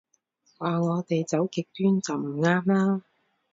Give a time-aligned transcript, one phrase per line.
[0.57, 3.03] 話我哋走極端就唔啱啦